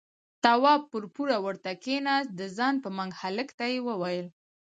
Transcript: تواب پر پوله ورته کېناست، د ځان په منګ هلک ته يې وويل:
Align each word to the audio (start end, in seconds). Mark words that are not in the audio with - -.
تواب 0.43 0.81
پر 0.91 1.03
پوله 1.15 1.37
ورته 1.45 1.71
کېناست، 1.83 2.29
د 2.39 2.41
ځان 2.57 2.75
په 2.83 2.89
منګ 2.97 3.11
هلک 3.21 3.49
ته 3.57 3.65
يې 3.71 3.79
وويل: 3.87 4.27